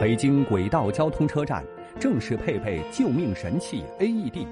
[0.00, 1.62] 北京轨道交通车站
[1.98, 4.46] 正式配备救命神器 AED，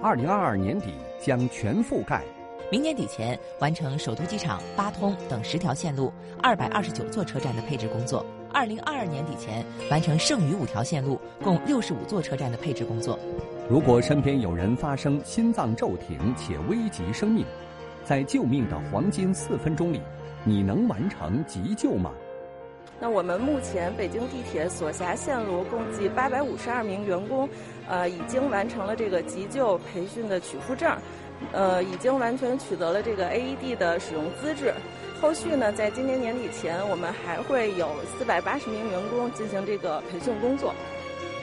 [0.00, 2.22] 二零二二年底将全覆盖。
[2.70, 8.24] 明年底前完成首都机场、八通等十条线路、二百二十九座车站的配置工作。
[8.52, 13.18] 二零二二年底前完成剩余五条线路、共六十五座车站的配置工作。
[13.68, 17.44] 如果身边有人发生心脏骤停且危及生命，
[18.04, 20.00] 在救命的黄金四分钟里，
[20.44, 22.12] 你能完成急救吗？
[23.02, 27.48] 那我们目前北京地铁所辖线路共计八百五十二名员工，
[27.88, 30.96] 呃，已经完成了这个急救培训的取付证。
[31.50, 34.72] 呃，已经完全取得了这个 AED 的使用资质。
[35.20, 40.72] 后续呢，在今年年底前，我们还会有四百八十名员工进行这个培训工作。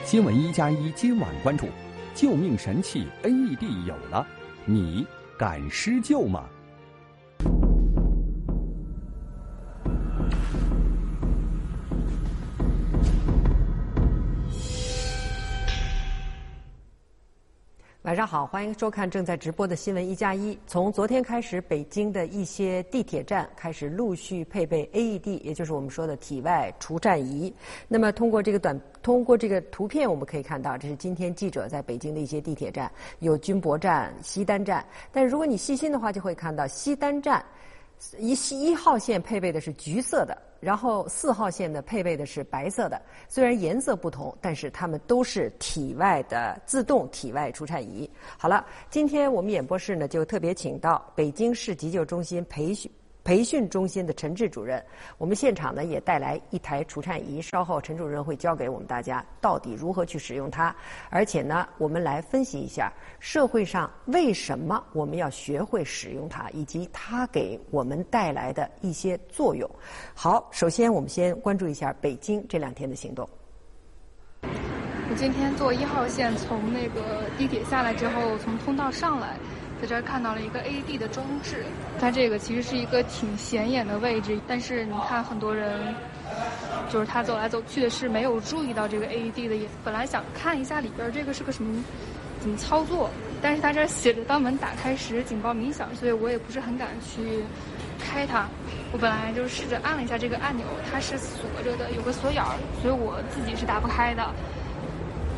[0.06, 1.66] 新闻一加一今晚关注：
[2.14, 4.26] 救命神器 AED 有了，
[4.64, 5.06] 你
[5.36, 6.44] 敢施救吗？
[18.10, 20.58] 晚上好，欢迎收看正在直播的新闻一加一。
[20.66, 27.54] 从昨天开始，北京的一些地铁站开始陆续配备 AED，也就是我们说的体外除颤仪。
[27.86, 34.84] 那么，通过这个短，通过这个图片，我们可以看到，这是今天记者在北京的一些地铁站，有军博站、西单站。
[35.12, 37.44] 但如果你细心的话，就会看到西单站
[38.18, 40.36] 一西一号线配备的是橘色的。
[40.60, 48.08] 然后四号线的配备的是白色的，虽然颜色不同，但是它们都是体外的自动体外除颤仪。
[48.38, 52.90] 好了，今天我们演播室呢就特别请到北京市急救中心培训。
[53.22, 54.82] 培训中心的陈志主任，
[55.18, 60.74] 我们现场呢也带来一台除颤仪，稍后陈主任会教给我们大家到底如何去使用它，
[61.10, 69.68] 而且呢，我们来分析一下社会上为什么我们要学会使用它，以及它给我们带来的一些作用。
[70.14, 73.28] 好，首先我们先关注一下北京这两天的行动。
[74.42, 79.36] 我今天坐一号线从那个地铁下来之后，从通道上来。
[79.80, 81.64] 在这儿看到了一个 AED 的装置，
[81.98, 85.94] 它这个其实是一个挺显眼的位置，但是你看很多人，
[86.90, 89.56] 就是他走来走去的是没有注意到这个 AED 的。
[89.56, 91.82] 也本来想看一下里边这个是个什么，
[92.40, 93.08] 怎么操作，
[93.40, 97.42] 但是它这儿写着“当门打开时警报鸣响”，所以我也不是很敢去
[97.98, 98.46] 开它。
[98.92, 104.22] 我本来就试着按了一下这个按钮，它是锁着的，有个锁眼儿，所以我自己是打不开的。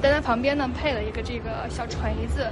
[0.03, 2.51] 但它旁边呢配了一个这个小锤子。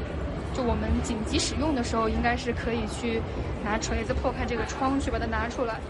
[0.54, 3.20] 就我们紧急使用的时候，应该是可以去
[3.64, 5.80] 拿锤子破开这个窗，去把它拿出来。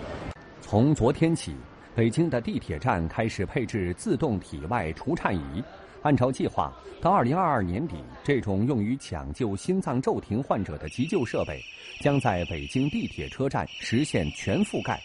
[0.61, 1.55] 从昨天起，
[1.95, 5.65] 北京的地铁站开始配置自动体外除颤仪。
[6.03, 11.61] 按照计划，到二零二二年底，这种用于抢救心脏骤停患者的急救设备，
[12.01, 14.99] 将在北京地铁车站实现全覆盖。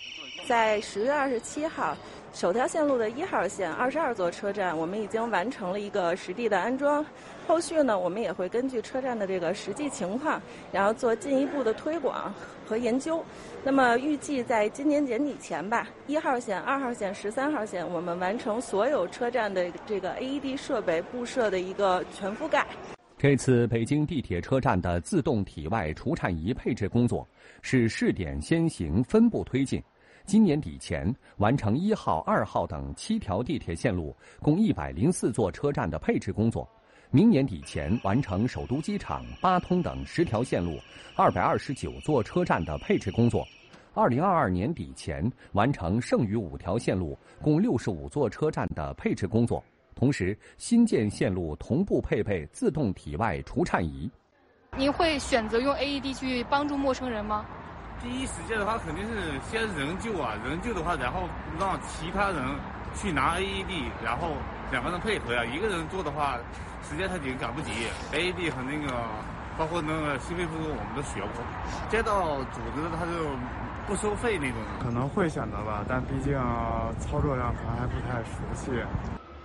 [0.47, 1.97] 在十月二十七号。
[2.35, 7.03] 首条线路的一号线二十二座车站，我们已经完成了一个实地的安装。
[7.47, 12.33] 后续呢，我们也会根据车站的这个实际情况，然后做进一步的推广
[12.65, 13.23] 和研究。
[13.63, 22.67] 那么预计在今年年底前吧，一号线、二号线、十三号线，我们完成所有车站的这个 AED 设备布设的一个全覆盖。
[23.17, 27.25] 这次北京地铁车站的自动体外除颤仪配置工作
[27.61, 29.81] 是试点先行，分步推进。
[30.25, 36.67] 今年底前完成一号、二号等七条地铁线路共一百零四座车站的配置工作，
[37.11, 40.79] 明年底前完成首都机场、八通等十条线路
[41.15, 43.47] 二百二十九座车站的配置工作，
[43.93, 49.63] 二零二二年底前完成剩余五条线路共六十五座车站的配置工作。
[49.93, 54.09] 同时，新建线路同步配备自动体外除颤仪。
[54.75, 57.45] 您会选择用 AED 去帮助陌生人吗？
[58.01, 61.27] 第一时间的话，肯定是先人救啊，人救的话，然后
[61.59, 62.43] 让其他人
[62.95, 64.33] 去拿 AED，然后
[64.71, 65.43] 两个人配合呀。
[65.43, 66.37] 一个人做的话，
[66.87, 67.71] 时间太紧，赶不及。
[68.13, 68.93] AED 和那个，
[69.57, 71.43] 包括那个心肺复苏，我们都学过。
[71.89, 73.29] 街道组织的他就
[73.87, 74.57] 不收费那种。
[74.83, 76.33] 可能会选择吧，但毕竟
[76.99, 78.71] 操作上可能还不太熟悉。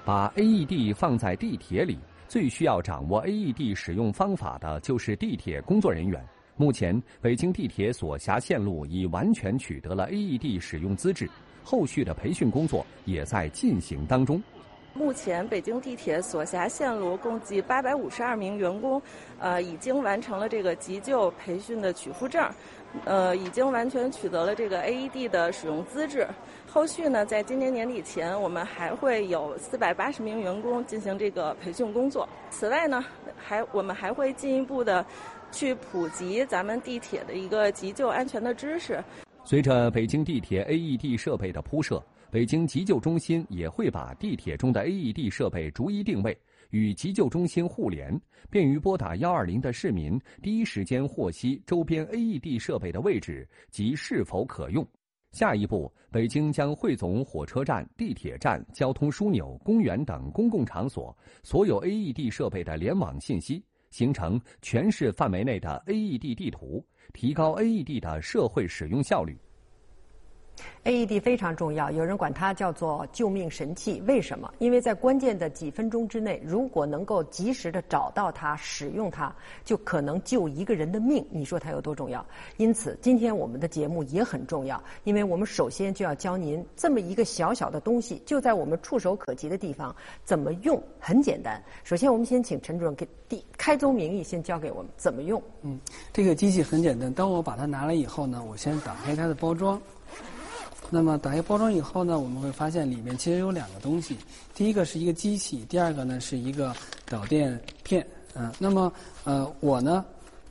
[0.05, 1.99] 把 AED 放在地铁里，
[2.29, 6.23] 最需要掌握 AED 使用方法的就是地铁工作人员。
[6.56, 11.29] 目前，北京地铁所辖线路已完全取得了 AED 使用资质，
[11.64, 14.43] 后续的培训工作也在进行当中。
[14.93, 19.00] 目前，北京地铁所辖线路共计八百五十二名员工，
[19.38, 22.47] 呃，已经完成了这个急救培训的取付证，
[23.05, 26.26] 呃，已经完全取得了这个 AED 的使用资质。
[26.69, 32.29] 后续呢，在今年年底前，我们还会有四百八十名员工进行这个培训工作。
[32.50, 33.03] 此外呢，
[33.38, 35.06] 还我们还会进一步的。
[35.50, 39.02] 去普及咱们地铁的一个急救安全的知识。
[39.44, 46.38] 随着北京地铁 AED 设备的铺设，北京急救中心也会把地铁中的 AED 设备逐一定位，
[46.70, 48.20] 与急救中心互联，
[48.50, 54.87] 便于拨打幺二零的市民第一时间获悉周边 AED 设备的位置及是否可用。
[55.32, 69.37] 下一步，北京将汇总火车站、地铁站、交通枢纽、公园等公共场所所有 AED 设备的联网信息，形成全市范围内的 AED 地图，提高 AED 的社会使用效率。
[70.85, 74.02] AED 非常重要，有人管它叫做救命神器。
[74.06, 74.50] 为什么？
[74.58, 81.25] 因为在关键的几分钟之内，如果能够及时的找到它、使用它，就可能救一个人的命。
[81.31, 82.25] 你说它有多重要？
[82.56, 89.94] 因此，今天我们的节目也很重要，因为我们首先就要教您这么一个小小的东西，就在我们触手可及的地方，
[90.25, 90.82] 怎么用？
[90.99, 91.62] 很简单。
[91.85, 95.43] 首先，我们先请陈主任给第开宗明义先教给我们怎么用。
[95.61, 95.79] 嗯，
[96.11, 97.12] 这个机器很简单。
[97.12, 99.81] 当我把它拿来以后呢，我先打开它的包装。
[100.92, 104.16] 那么打开包装以后呢，我们会发现里面其实有两个东西，
[104.54, 106.75] 第一个是一个机器，第二个呢是一个
[107.06, 108.04] 导电片。
[108.34, 108.92] 嗯，那么
[109.25, 110.04] 呃我呢，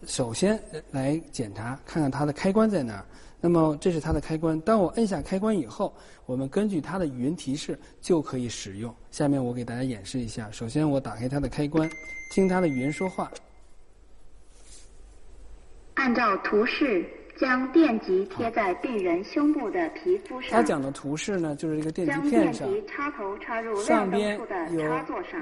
[0.06, 0.58] 首先
[0.92, 3.06] 来检查看看它的开关在哪儿。
[3.42, 5.94] 那么这是它的开关，当我摁下开关以后，
[6.26, 8.94] 我们根据它的语音提示就可以使用。
[9.12, 11.90] 下面我给大家演示一下，首先我打开它的开关，
[12.34, 13.32] 听它的语音说话。
[15.96, 17.06] 按照图示。
[17.40, 20.52] 将电极贴在病人胸部的皮肤上。
[20.52, 24.38] 他讲的图示呢，就是这个电极片上，插头插入上边
[24.72, 24.84] 有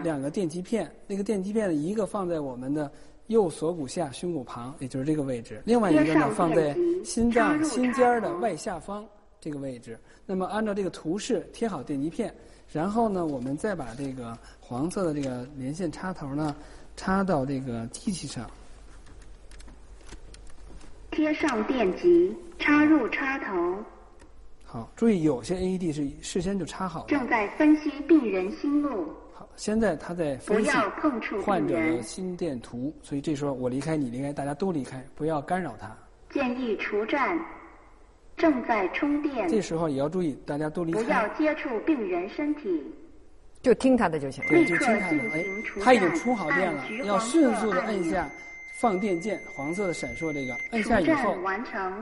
[0.04, 2.92] 两个电极片，那个电极片的一个放在我们的
[3.28, 9.04] 右锁骨下胸骨旁，也就是这个位置；另外一个呢放在心脏心尖的外下方
[9.42, 9.98] 这个位置。
[10.24, 12.32] 那么按照这个图示贴好电极片，
[12.72, 16.56] 然后呢，我们再把这个黄色的这个连线插头呢
[16.96, 18.48] 插到这个机器上。
[21.18, 23.84] 贴上电极，插入插头。
[24.64, 27.06] 好，注意有些 AED 是事先就插好了。
[27.08, 29.08] 正在分析病人心路。
[29.34, 30.70] 好，现在他在分析
[31.44, 35.92] 患者的心电图，所以这时候我离开，你离开，大家都离开，不要干扰他。
[36.30, 37.36] 建议除站。
[38.36, 39.50] 正在充电。
[39.50, 41.02] 这时候也要注意，大家都离开。
[41.02, 42.84] 不要接触病人身体。
[43.64, 44.44] 就听他的就行。
[44.48, 45.18] 对，就听他的。
[45.34, 45.44] 哎，
[45.82, 48.30] 他已经充好电了，要迅速的摁下。
[48.80, 51.36] 放电键，黄色的闪烁，这个按下以后，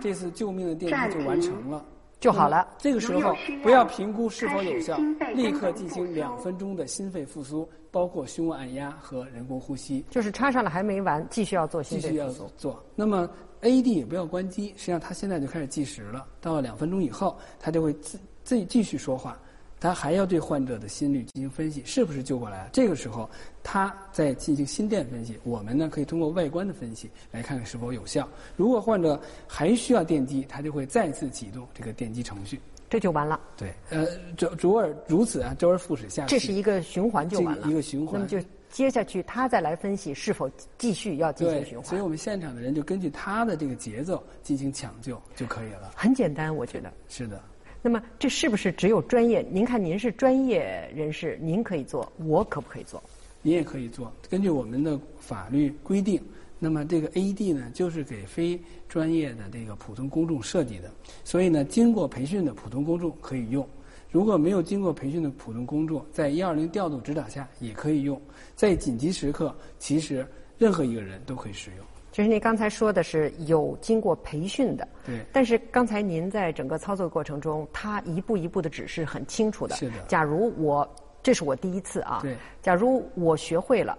[0.02, 1.86] 这次救命的电击就完成了，
[2.20, 2.68] 就好了。
[2.78, 3.34] 这个时候
[3.64, 4.98] 不要评估是否有效，
[5.34, 10.04] 立刻进行两分钟的心肺复苏，包括胸按压和人工呼吸。
[10.10, 12.52] 就是插上了还没完，继续要做心肺复苏。
[12.58, 12.84] 做。
[12.94, 13.30] 那么
[13.62, 16.28] AED 也不要关机，实际上它现在就开始计时了。
[16.42, 19.40] 到了两分钟以后，它就会自自继续说话。
[19.86, 22.70] 他还要对患者的心率进行分析，是不是救过来了？
[22.74, 23.30] 这个时候，
[23.62, 25.38] 他在进行心电分析。
[25.44, 28.28] 我们呢，可以通过外观的分析来看看是否有效。
[28.56, 32.60] 如果患者还需要电击，他就会再次启动这个电击程序。
[32.90, 33.40] 这就完了。
[33.56, 36.32] 对，呃，周周而如此啊，周而复始下去。
[36.32, 37.68] 这是一个循环就完了。
[37.70, 38.14] 一个循环。
[38.16, 38.40] 那么就
[38.72, 40.50] 接下去，他再来分析是否
[40.80, 41.86] 继续要进行循环。
[41.86, 45.92] 所以我们现场的人就根据他的这个节奏进行抢救就可以了。
[45.96, 46.92] 很简单，我觉得。
[47.08, 47.40] 是的。
[47.86, 49.46] 那么这是不是只有专业？
[49.52, 53.00] 您看您是专业人士，您可以做，我可不可以做？
[53.44, 54.12] 您也可以做。
[54.28, 56.20] 根据我们的法律规定，
[56.58, 60.90] 那么这个 AED 呢，就是给非专业的这个普通公众设计的。
[61.24, 63.64] 所以呢，经过培训的普通公众可以用。
[64.10, 68.20] 如果没有经过培训的普通公众，在120调度指导下也可以用。
[68.56, 70.26] 在紧急时刻，其实
[70.58, 71.86] 任何一个人都可以使用。
[72.16, 75.20] 就是您刚才说的是有经过培训的，对。
[75.34, 79.76] 但是刚才您在整个操作过程中，他一步一步的指示很清楚的。
[79.76, 79.98] 是的。
[80.08, 80.90] 假如我
[81.22, 82.38] 这是我第一次啊，对。
[82.62, 83.98] 假如我学会了，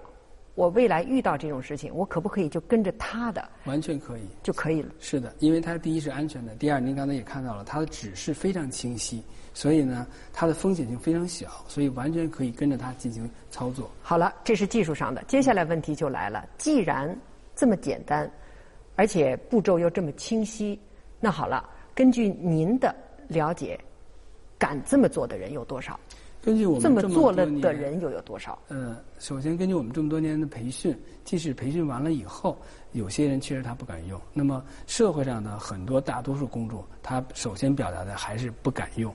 [0.54, 3.46] 我未来遇到这种事情，我可不可以就跟着他的？
[3.66, 4.22] 完全可以。
[4.42, 4.94] 就可以了。
[4.98, 13.90] 是的，因为他第一是安全的，第二您刚才也看到了，他的指示非常清晰，所以呢，它的风险性非常小，所以完全可以跟着他进行操作。
[14.00, 17.14] 好了，这是技术上的，接下来问题就来了，既然。
[17.56, 18.30] 这么简单，
[18.94, 20.78] 而且步骤又这么清晰，
[21.18, 22.94] 那好了，根据您的
[23.26, 23.80] 了解，
[24.58, 25.98] 敢这么做的人有多少？
[26.42, 28.56] 根据我们这么做了的人又有多少？
[28.68, 32.56] 呃，首先根据我们这么多年的培训，即使培训完了以后，
[32.92, 34.20] 有些人确实他不敢用。
[34.32, 39.12] 那么社会上呢，很多大多数公众，他首先表达的还是不敢用。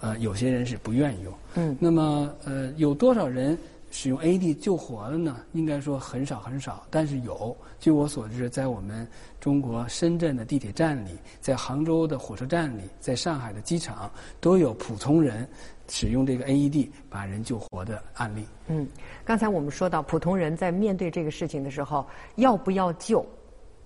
[0.00, 1.34] 呃，有些人是不愿意用。
[1.56, 1.76] 嗯。
[1.78, 3.58] 那么呃，有多少人？
[3.90, 5.36] 使用 AED 救活了呢？
[5.52, 7.56] 应该说很少很少，但是有。
[7.78, 9.06] 据我所知，在我们
[9.40, 15.48] 中国深圳的地铁站里，在杭州的火车站里，在上海的机场，都有普通人
[15.88, 18.44] 使用这个 AED 把人救活的案例。
[18.68, 18.86] 嗯，
[19.24, 22.06] 刚才我们说到，普通人在面对这个事情的时候，
[22.36, 23.24] 要不要救？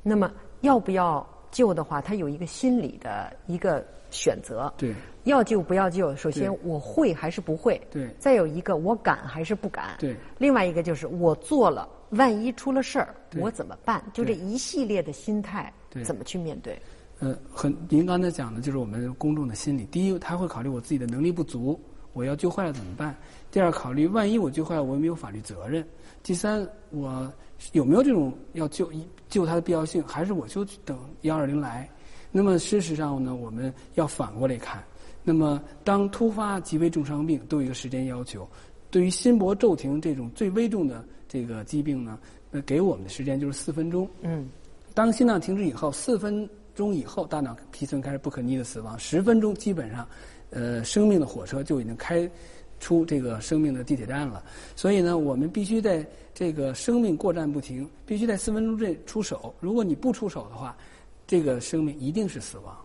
[0.02, 0.30] 那么
[0.60, 3.82] 要不要救的话，他有一个心理的一个
[4.14, 4.72] 选择。
[4.78, 4.94] 对。
[5.24, 6.14] 要救不要救？
[6.16, 7.80] 首先我会还是不会？
[7.90, 8.08] 对。
[8.18, 9.96] 再有一个我敢还是不敢？
[9.98, 10.14] 对。
[10.38, 14.02] 另外一个就是我做了，万一出了事儿，我怎么办？
[14.12, 15.72] 就这一系列的心态，
[16.04, 16.78] 怎么去面对？
[17.20, 19.84] 呃，很，您刚才讲的就是我们公众的心理。
[19.86, 21.80] 第一，他会考虑我自己的能力不足，
[22.12, 23.16] 我要救坏了怎么办？
[23.50, 25.86] 第二，考虑万一我救坏了，我有没有法律责任？
[26.22, 27.32] 第三，我
[27.72, 28.92] 有没有这种要救
[29.28, 30.02] 救他的必要性？
[30.06, 31.88] 还是我就等幺二零来？
[32.36, 34.82] 那么事实上呢，我们要反过来看。
[35.22, 38.46] 那么，当突发极为重伤病都有一个时间要求，
[38.90, 42.18] 对于心搏骤停这种最危重的这个疾病呢，
[42.50, 44.08] 那给我们的时间就是四分钟。
[44.22, 44.48] 嗯。
[44.94, 48.98] 当心脏停止以后，四分钟以后，大脑皮层开始不可逆的死亡。
[48.98, 50.06] 十分钟基本上，
[50.50, 52.28] 呃，生命的火车就已经开
[52.80, 54.44] 出这个生命的地铁站了。
[54.74, 59.54] 所以呢，我们必须在这个生命过站不停，必须在四分钟内出手。
[59.60, 60.76] 如果你不出手的话，
[61.26, 62.76] 这个生命一定是死亡。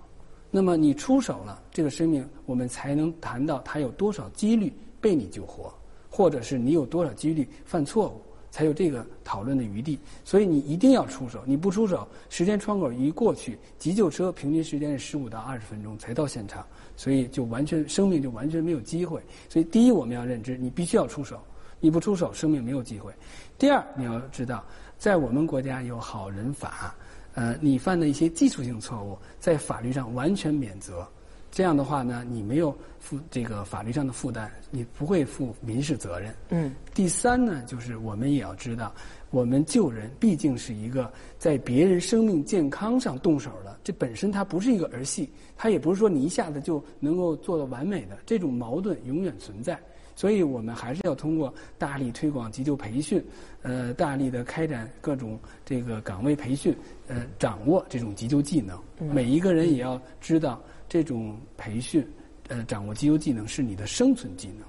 [0.51, 5.71] 那么你出手了，这个生命我们才能谈到它有多少几率被你救活，
[6.09, 9.99] 或者是你有多少几率犯错误，才有这个讨论的余地。
[10.25, 16.65] 所以你一定要出手，你不出手，时间窗口一过去，急救车平均时间是十五到二十分钟才到现场，
[16.97, 19.21] 所以就完全生命就完全没有机会。
[19.49, 21.39] 所以第一我们要认知，你必须要出手，
[21.79, 23.13] 你不出手，生命没有机会。
[23.59, 24.65] 第二你要知道，
[24.97, 26.95] 在我们国家有好人法。
[27.39, 31.07] 呃，你犯的一些技术性错误，在法律上完全免责。
[31.49, 36.35] 这样的话呢，你没有负这个法律上的负担，你不会负民事责任。
[36.49, 36.75] 嗯。
[36.93, 38.93] 第三呢，就是我们也要知道，
[39.29, 49.79] 我们救人毕竟是一个在别人生命健康上动手的，这本身它不是一个儿戏，它也不是说你一下子就能够做到完美的，这种矛盾永远存在。
[50.19, 53.23] 所以我们还是要通过大力推广急救培训，
[53.61, 56.75] 呃，大力的开展各种这个岗位培训，
[57.07, 58.77] 呃，掌握这种急救技能。
[59.13, 62.05] 每一个人也要知道，这种培训，
[62.49, 64.67] 呃，掌握急救技能是你的生存技能。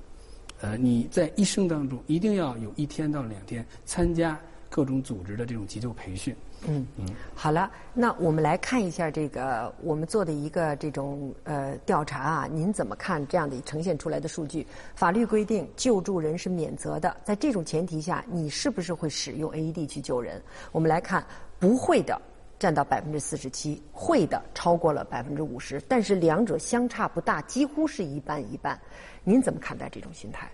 [0.61, 4.41] 呃，你在一生当中一定要有一天到两天参加
[4.71, 6.35] 各种组织的这种急救培训。
[6.67, 14.67] 嗯嗯，好了，那我们来看一下这个我们做的一个这种呃调查啊，您怎么看这样的呈现出来的数据？
[14.95, 20.41] 法律规定救助人是免责的，在这种前提下，你是不是会使用 AED 去救人？
[20.71, 21.25] 我们来看，
[21.59, 22.21] 不会的
[22.59, 28.79] 占到百分之四十七，会的超过了百分之五十，但是两者相差不大，几乎是一半一半。
[29.25, 30.47] 您怎么看待这种心态？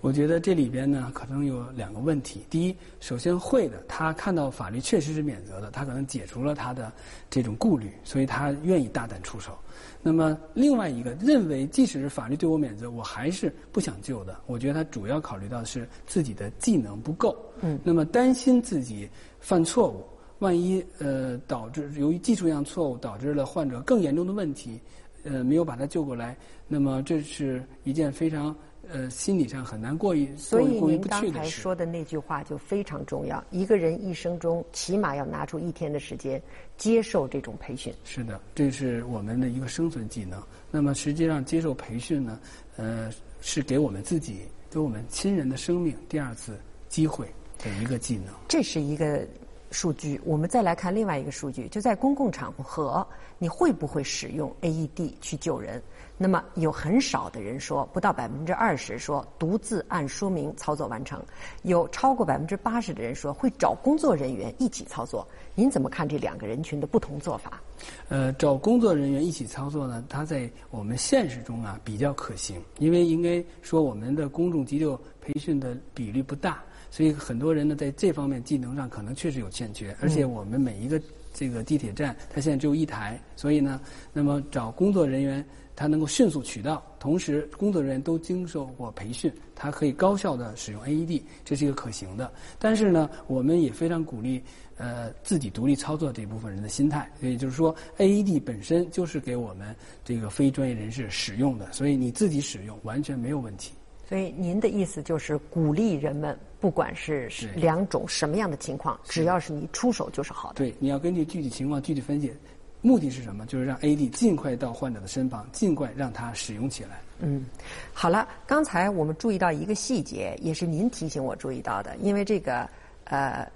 [0.00, 2.42] 我觉得这里边呢，可能有两个问题。
[2.48, 6.92] 第一，首先会的，他看到法律确实是免责的，他可能解除了他的
[7.28, 9.58] 这种顾虑，所以他愿意大胆出手。
[10.00, 14.38] 那么另外一个认为，即使是法律对我免责，我还是不想救的。
[14.46, 17.36] 我觉得他主要考虑到的是自己的技能不够。
[17.60, 17.76] 嗯。
[17.82, 19.08] 那么担心自己
[19.40, 20.06] 犯错误，
[20.38, 24.80] 万一呃导致由于技术上错误导致了患者更严重的问题，
[25.24, 26.36] 呃没有把他救过来，
[26.68, 28.54] 那么这是一件非常。
[28.90, 33.42] 呃，心理上很难过意，所以您刚才说的那句话就非常重要。
[33.50, 36.40] 一个人一生中起码要拿出一天的时间
[36.76, 37.92] 接受这种培训。
[38.04, 40.42] 是的，这是我们的一个生存技能。
[40.70, 42.40] 那么实际上接受培训呢，
[42.76, 44.40] 呃，是给我们自己、
[44.70, 47.26] 给我们亲人的生命第二次机会
[47.58, 48.32] 的一个技能。
[48.48, 49.26] 这是一个
[49.70, 50.18] 数据。
[50.24, 53.06] 我们再来看另外一个数据，就在公共场合，
[53.38, 55.82] 你会不会使用 AED 去救人？
[56.20, 61.24] 那么有很少的人说，不到百分之二十说独自按说明操作完成，
[61.62, 65.24] 有超过百分之八十的人说会找工作人员一起操作。
[65.54, 67.62] 您怎么看这两个人群的不同做法？
[68.08, 76.60] 呃，找工作人员一起操作呢，它在我们现实中啊比较可行，因为应该说我们的公众急救培训的比例不大，
[76.90, 81.00] 所以很多人呢在这方面技能上可能确实有欠缺，而且我们每一个
[81.32, 83.80] 这个地铁站它现在只有一台，所以呢，
[84.12, 85.46] 那么找工作人员。
[85.78, 92.32] 他能够迅速取到，同时工作人员都经受过培训，它可以高效的使用 AED，这是一个可行的。
[92.58, 94.42] 但是呢，我们也非常鼓励
[94.76, 99.72] 呃自己独立操作这部分人的心态，也就是说，AED 本身就是给我们
[100.04, 103.70] 这个非专业人士使用的，所以你自己使用完全没有问题。
[104.08, 110.56] 所以您的意思就是鼓励人们，不管是两种什么样的情况，只要是你出手就是好的。
[110.56, 112.32] 对，你要根据具体情况具体分析。
[112.80, 113.44] 目的是什么？
[113.46, 117.00] 就是让 AD 尽快到患者的身旁，尽快让他使用起来。
[117.20, 117.44] 嗯，
[117.92, 121.96] 好了，刚才我们注意到一个细节，也是您提醒我注意到的。
[121.96, 122.68] 因为这个
[123.04, 123.50] 呃，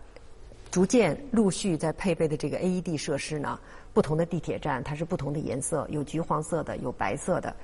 [0.71, 3.59] 逐渐陆续在配备的这个 AED 设施呢，
[3.93, 7.55] 不同的地铁站它是不同的颜色，有橘黄色的，有白色的。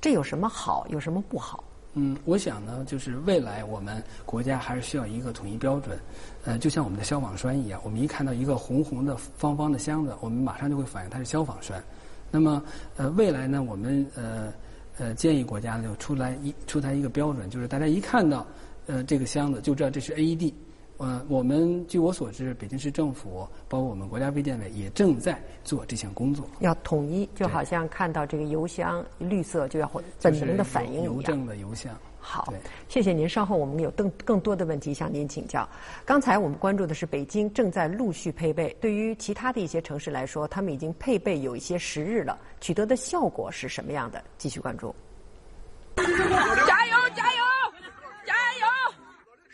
[0.00, 0.86] 这有什么好？
[0.90, 1.64] 有什么不好？
[1.94, 5.98] 嗯，我想呢，就是未来我们国家还是需要一个统一标准。
[6.44, 11.82] 呃，就像我们的消防栓一样，我们一看到一个红红的方方的箱子，我们马上就会反应它是消防栓。
[12.30, 12.62] 那么，
[12.96, 14.52] 呃，未来呢，我们呃
[14.98, 18.46] 呃建议国家呢就出来一出台一个标准，就是大家一看到
[18.86, 20.52] 呃这个箱子就知道这是 AED。
[20.98, 26.44] 呃，我们据我所知，北京市政府包括我们国家卫健委也正在做这项工作。
[26.58, 29.88] 要统一，就好像看到这个邮箱绿色就要
[30.20, 31.04] 本能的反应一样。
[31.04, 31.96] 邮政的邮箱。
[32.20, 32.52] 好，
[32.88, 33.28] 谢谢您。
[33.28, 35.66] 稍后我们有更更多的问题向您请教。
[36.04, 44.20] 刚才我们关注的是北京正在陆续配备，对于其他的一些城市来说，他们已经配备有一些时日了，取得的效果是什么样的？
[44.36, 44.92] 继续关注。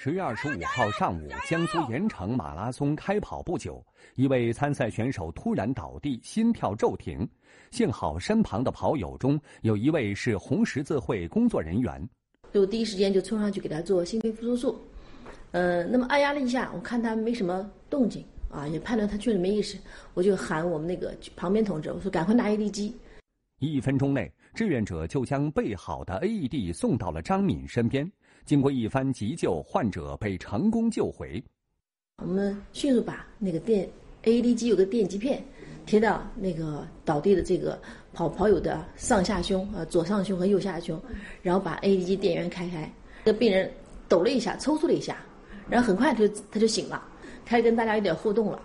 [0.05, 3.83] 十月二十五号上午，江苏盐城马拉松开跑不久，
[4.17, 7.27] 一位参赛选手突然倒地，心跳骤停。
[7.71, 12.07] 幸好身旁的跑友中有一位是红十字会工作人员。
[12.53, 14.79] 就第一时间就冲上去给他做心肺复苏术，
[15.53, 19.79] 呃，那么按压了一下，我看他没什么动静，啊，也判断他确实没意识，
[20.13, 22.95] 我就喊我们那个旁边同志，我说赶快拿 AED 机。
[23.61, 28.07] 一分钟内，志愿者就将备好的 AED 送到了张敏身边。
[28.45, 31.43] 经过一番急救，患者被成功救回。
[32.23, 33.89] 我们迅速把那个电
[34.23, 35.43] AED 机有个电极片
[35.87, 37.81] 贴到那个倒地的这个。
[38.17, 41.03] 跑跑友的上下胸，呃，左上胸和右下胸，
[41.43, 42.89] 然后把 AED 机电源开开，
[43.25, 43.69] 这个病人
[44.09, 45.17] 抖了一下，抽搐了一下，
[45.69, 47.03] 然后很快就他就醒了，
[47.45, 48.63] 开始跟大家有点互动了。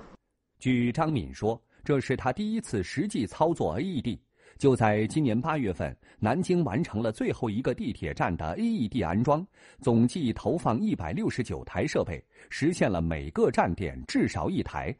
[0.59, 4.19] 据张敏说，这是他第一次实际操作 AED。
[4.59, 9.47] 就在今年八月份，南京完成了最后一个地铁站的 AED 安装，
[9.81, 14.93] 总计投放一百六十九台设备，实现了每个站点至少一台。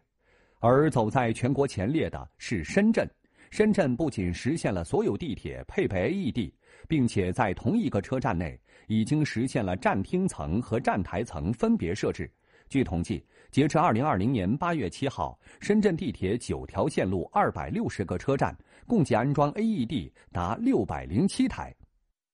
[0.61, 3.05] 而走在全国前列的是深圳。
[3.51, 6.53] 深圳不仅实现了所有地铁配备 AED，
[6.87, 12.31] 并且在同一个车站内已经实现了站厅层和站台层分别设置。
[12.69, 18.55] 据统计，截至二零二零年八月七号，深圳地铁九条线路二百六十个车站
[18.85, 21.75] 共计安装 AED 达六百零七台。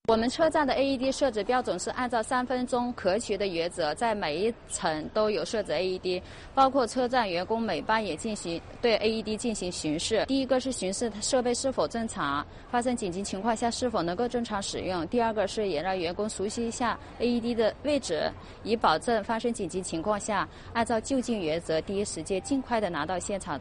[0.07, 6.21] 我们车站的 AED 设置标准是按照三分钟可取的原则，在每一层都有设置 AED，
[6.53, 10.23] 包括车站员工每班也进行对 AED 进行巡视。
[10.27, 18.31] 第一个是巡视设备是否正常，发生紧急情况下是否能够正常使用；第二个是也让员工熟悉一下 AED 的位置，
[18.63, 23.59] 以保证发生紧急情况下按照就近原则第一时间尽快的拿到现场。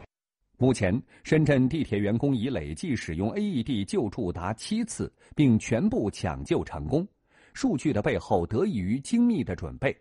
[0.57, 7.05] 目前，深圳地铁员工已累计使用 AED 救助达七次，并全部抢救成功。
[7.53, 9.95] 数据的背后得益于精密的准备。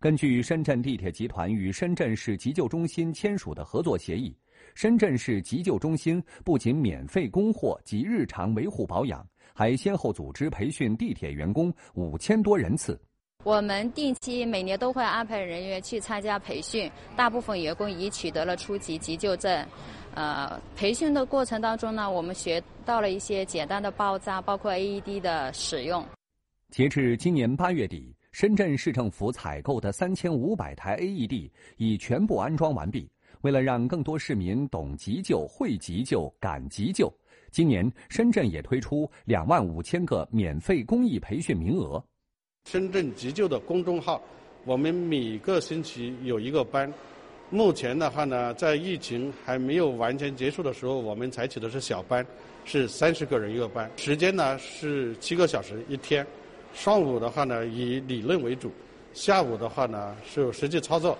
[0.00, 4.34] 根据深圳地铁集团与深圳市急救中心签署的合作协议，
[4.74, 13.00] 深圳市急救中心不仅免费供货及日常维护保养，还先后组织培训地铁员工五千多人次。
[13.42, 19.66] 我们定期每年都会安排人员去参加培训，大部分员工已取得了初级急救证。
[20.14, 26.04] 呃，培训的过程当中呢，我们学到了一些简单的包扎，包括 AED 的使用。
[26.70, 33.08] 截至今年八月底，深圳市政府采购的三千五百台 AED 已全部安装完毕。
[33.42, 37.10] 为了让更多市民懂急救、会急救、敢急救，
[37.50, 42.02] 今年深圳也推出两万五千个免费公益培训名额。
[42.66, 44.20] 深圳急救的公众号，
[44.64, 46.92] 我们每个星期有一个班。
[47.52, 52.24] 目前的话呢，在疫情还没有完全结束的时候，我们采取的是小班，
[52.64, 56.24] 是三十个人一个班，时间呢是七个小时一天。
[56.72, 58.70] 上午的话呢以理论为主，
[59.12, 61.18] 下午的话呢是实际操作。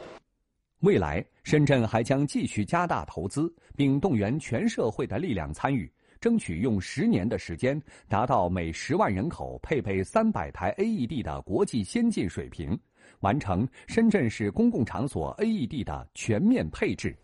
[0.82, 5.90] 未来，深圳还将继续加大投资，并动员全社会的力量参与，
[6.20, 12.78] 争取用十年的时间达到每十万人口配备三百台 AED 的国际先进水平。
[13.20, 17.14] 完成深圳市公共场所 AED 的全面配置。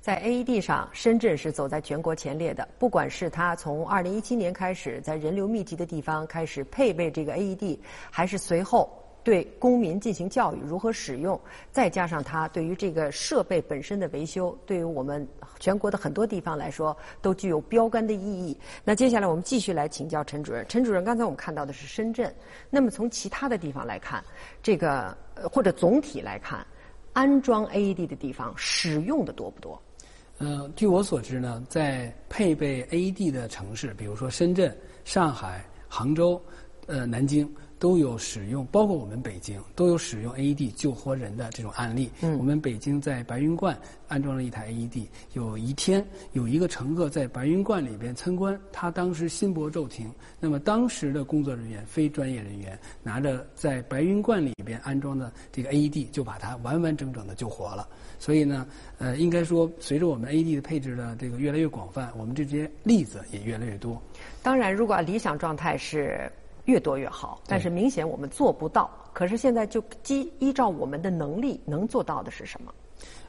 [0.00, 2.68] 在 AED 上，深圳是走在全国前列的。
[2.78, 7.78] 不管是它从二零一七年开始在人流密集的地方开始配备这个 AED，
[8.10, 9.03] 还是随后。
[9.24, 11.40] 对公民进行教育如何使用，
[11.72, 15.26] 再加上它对于这个设备本身的维修，对于我们
[15.58, 18.56] 全国的很多地方来说都具有标杆的意义。
[18.84, 20.64] 那接下来我们继续来请教陈主任。
[20.68, 22.32] 陈主任，刚才我们看到的是深圳，
[22.68, 24.22] 那么从其他的地方来看，
[24.62, 25.16] 这个
[25.50, 26.64] 或者总体来看，
[27.14, 29.80] 安装 AED 的地方使用的多不多？
[30.36, 36.38] 呃，据我所知呢，在配备 AED 的城市，比如说深圳、上海、杭州、
[36.86, 37.50] 呃南京。
[37.84, 42.10] 都有使用，包括我们北京都有使用 AED 救活人的这种案例。
[42.22, 57.86] 嗯我们北京在白云观安装了一台 AED，有一天有一个乘客在白云观里边参观，他当时心搏骤停，那么当时的工作人员非专业人员拿着在白云观里边安装的这个 AED，就把他完完整整的救活了。
[58.18, 58.66] 所以呢，
[58.96, 64.00] 呃，应该说随着我们 AED 的配置的这个越来越广泛，我们这些例子也越来越多。
[64.42, 66.32] 当然，如果理想状态是
[66.64, 68.90] 越多越好，但是明显我们做不到。
[69.12, 72.72] 可是现在就基依照我们的能力，能做到的是什么？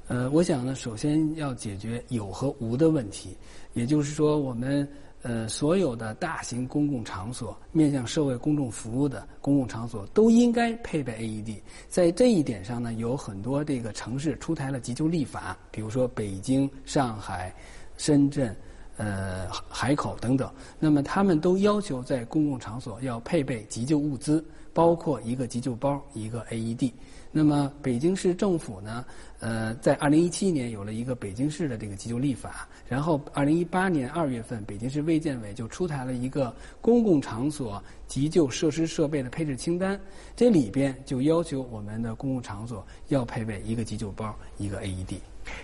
[0.08, 3.36] 呃，我想呢，首先要解决有和无的问题，
[3.74, 4.88] 也就是说，我们
[5.24, 11.60] 呃所有的大型公共场所、面向社会公众服务的公共场所都应该配备 AED。
[11.88, 17.54] 在这一点上呢，有很多这个城市出台了急救立法，比如说北京、上海、
[17.98, 18.56] 深圳。
[18.98, 26.92] 呃，海口等等，那么他们都要求在公共场所要配备急救物资，包括一个急救包、一个 AED。
[27.30, 29.04] 那么北京市政府呢，
[29.42, 40.00] 呃，在二零一七年有了一个北京市的这个急救立法，然后二零一八年二月份，北京市卫健委就出台了一个公共场所急救设施设备的配置清单，
[40.38, 45.18] 这里边就要求我们的公共场所要配备一个急救包、一个 AED。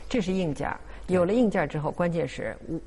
[0.09, 0.69] 这是硬件，
[1.07, 2.77] 有了硬件之后，关键是无。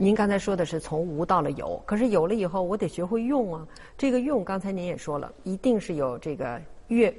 [0.00, 3.66] 您刚才说的是从无到了有，可是有了以后，我得学会用啊。
[3.96, 7.12] 这个用，刚才您也说了，一定是有这个越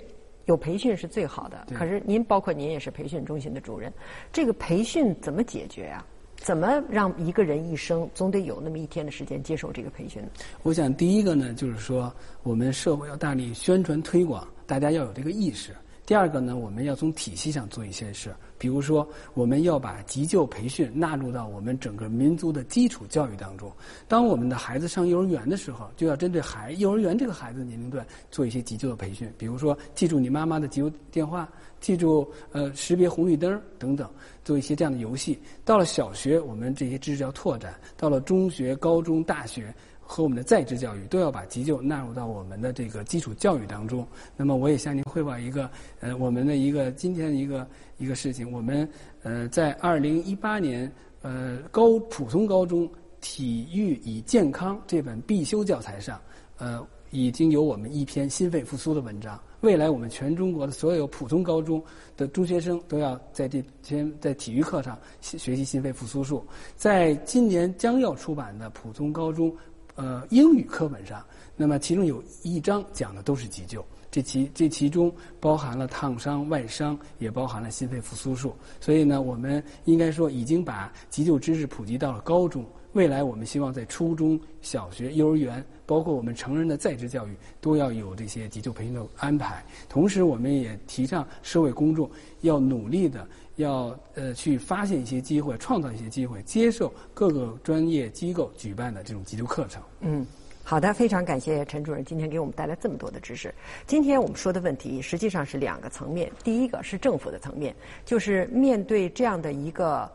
[0.45, 1.67] 有培训是最好的。
[1.75, 3.91] 可是您包括您也是培训中心的主任，
[4.31, 6.05] 这个培训怎么解决啊？
[6.37, 10.23] 怎么让一个人一生总得有那么一天的时间接受这个培训？
[10.63, 12.09] 我想第一个呢，就是说
[12.43, 15.75] 我们社会要大力宣传推广，大家要有这个意识。
[16.09, 23.71] 第二个呢，我们要从体系上做一些事，比如说，我们要把急救培训纳入到我们整个民族的基础教育当中。
[24.07, 31.47] 当我们的孩子上幼儿园的时候，就要针对孩幼儿园这个孩子的年龄段做一些急救的培训，比如说记住你妈妈的急救电话，
[31.79, 34.09] 记住呃识别红绿灯等等，
[34.43, 35.37] 做一些这样的游戏。
[35.63, 39.71] 到了小学，我们这些知识要拓展；到了中学、高中、大学。
[40.11, 44.05] 和我们的在职教育都要把急救纳入到我们的这个基础教育当中。
[44.35, 45.69] 那么，我也向您汇报一个
[45.99, 47.67] 呃，我们的一个今天的一个
[47.99, 48.51] 一个事情。
[48.51, 48.89] 我们
[49.21, 50.91] 呃，在二零一八年
[51.21, 52.87] 呃高普通高中
[53.21, 56.19] 《体育与健康》这本必修教材上，
[56.57, 59.39] 呃，已经有我们一篇心肺复苏的文章。
[59.61, 61.83] 未来，我们全中国的所有普通高中
[62.17, 66.43] 的中学生都要在这天在体育课上学习心肺复苏术。
[66.75, 69.55] 在今年将要出版的普通高中。
[69.99, 71.21] 呃，英语课本上，
[71.57, 78.55] 那么其中有一章讲的都是急救，这其这其中包含了烫伤、外伤，也包含了心肺复苏术。
[78.79, 82.65] 所以呢，我们应该说已经把急救知识普及到了高中。
[82.93, 89.65] 未来我们希望在初中小学、幼儿园，包括我们成人的在职教育，都要有这些急救培训的安排。
[89.89, 92.07] 同时，我们也提倡社会公众
[92.41, 93.27] 要努力的。
[93.55, 99.83] 要呃去发现一些机会，创造一些机会，接受各个专业机构举办的这种急救课程。
[99.99, 100.25] 嗯，
[100.63, 103.53] 好的，非常感谢陈主任今天给我们带来这么多的知识。
[103.85, 107.75] 今天我们说的问题实际上是两个层面，第一个是政府的层面，
[108.05, 110.09] 就是面对这样的一个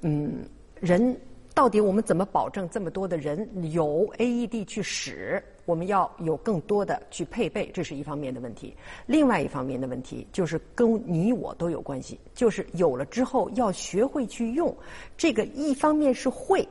[0.00, 0.44] 嗯
[0.80, 1.16] 人。
[1.60, 5.44] 到底我们怎么保证这么多的人有 AED 去使？
[5.66, 8.74] 我们要有更多的去配备，这是一方面的问题。
[9.04, 14.74] 另外一方面的问题就是跟你我都有关系，就是有了之后要学会去用。
[15.18, 16.66] 这个一方面是会，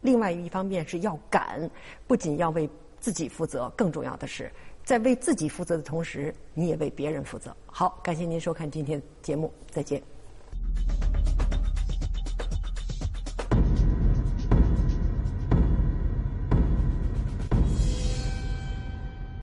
[0.00, 1.70] 另外一方面是要敢。
[2.08, 4.50] 不仅要为自己负责，更重要的是
[4.82, 7.56] 在为自己负责的同时，你也为别人负责。
[7.66, 10.02] 好，感谢您收看今天节目，再见。